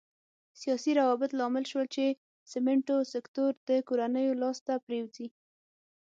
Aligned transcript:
سیاسي 0.61 0.91
روابط 0.99 1.31
لامل 1.39 1.65
شول 1.71 1.85
چې 1.95 2.05
سمنټو 2.51 2.97
سکتور 3.13 3.51
د 3.67 3.69
کورنیو 3.87 4.39
لاس 4.41 4.57
ته 4.67 4.73
پرېوځي. 4.85 5.27